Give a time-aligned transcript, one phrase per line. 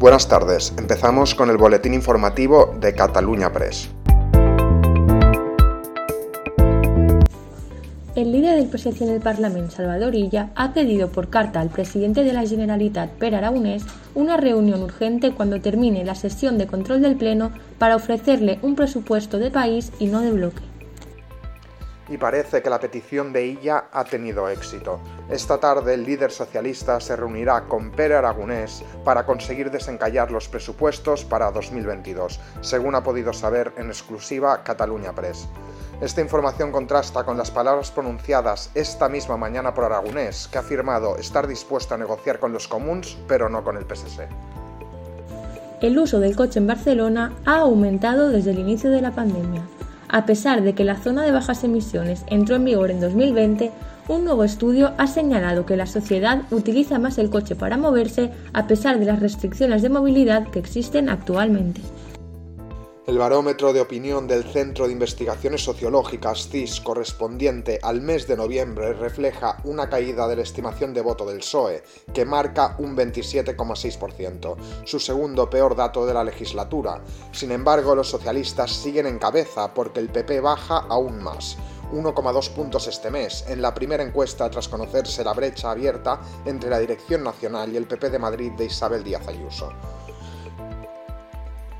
[0.00, 3.90] Buenas tardes, empezamos con el boletín informativo de Cataluña Press.
[8.14, 12.24] El líder del PSC en el Parlamento, Salvador Illa, ha pedido por carta al presidente
[12.24, 13.84] de la Generalitat, Per Aragonés,
[14.14, 19.38] una reunión urgente cuando termine la sesión de control del Pleno para ofrecerle un presupuesto
[19.38, 20.69] de país y no de bloque
[22.10, 25.00] y parece que la petición de Illa ha tenido éxito.
[25.30, 31.24] Esta tarde el líder socialista se reunirá con Pere Aragonés para conseguir desencallar los presupuestos
[31.24, 35.48] para 2022, según ha podido saber en exclusiva Cataluña Press.
[36.00, 41.16] Esta información contrasta con las palabras pronunciadas esta misma mañana por Aragonés, que ha afirmado
[41.16, 44.26] estar dispuesto a negociar con los comuns, pero no con el PSC.
[45.80, 49.62] El uso del coche en Barcelona ha aumentado desde el inicio de la pandemia.
[50.12, 53.70] A pesar de que la zona de bajas emisiones entró en vigor en 2020,
[54.08, 58.66] un nuevo estudio ha señalado que la sociedad utiliza más el coche para moverse a
[58.66, 61.80] pesar de las restricciones de movilidad que existen actualmente.
[63.06, 68.92] El barómetro de opinión del Centro de Investigaciones Sociológicas CIS correspondiente al mes de noviembre
[68.92, 75.00] refleja una caída de la estimación de voto del PSOE, que marca un 27,6%, su
[75.00, 77.02] segundo peor dato de la legislatura.
[77.32, 81.56] Sin embargo, los socialistas siguen en cabeza porque el PP baja aún más.
[81.92, 86.78] 1,2 puntos este mes, en la primera encuesta tras conocerse la brecha abierta entre la
[86.78, 89.70] Dirección Nacional y el PP de Madrid de Isabel Díaz Ayuso.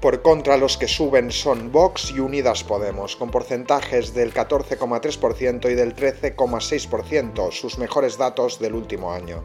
[0.00, 5.74] Por contra, los que suben son Vox y Unidas Podemos, con porcentajes del 14,3% y
[5.74, 9.44] del 13,6%, sus mejores datos del último año.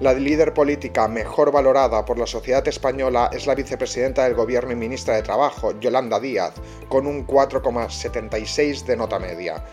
[0.00, 4.76] La líder política mejor valorada por la sociedad española es la vicepresidenta del Gobierno y
[4.76, 6.54] ministra de Trabajo, Yolanda Díaz,
[6.88, 9.66] con un 4,76 de nota media.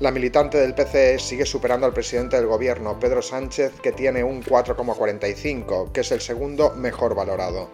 [0.00, 4.42] La militante del PCE sigue superando al presidente del Gobierno, Pedro Sánchez, que tiene un
[4.42, 7.68] 4,45, que es el segundo mejor valorado.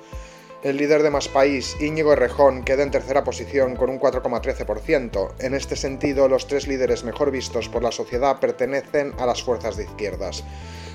[0.64, 5.34] El líder de Más País, Íñigo Errejón, queda en tercera posición con un 4,13%.
[5.40, 9.76] En este sentido, los tres líderes mejor vistos por la sociedad pertenecen a las fuerzas
[9.76, 10.42] de izquierdas.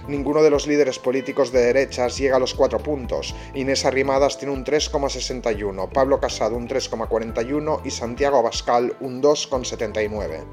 [0.08, 3.36] Ninguno de los líderes políticos de derechas llega a los cuatro puntos.
[3.54, 10.46] Inés Arrimadas tiene un 3,61, Pablo Casado un 3,41 y Santiago Abascal un 2,79.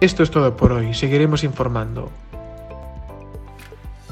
[0.00, 2.10] Esto es todo por hoy, seguiremos informando.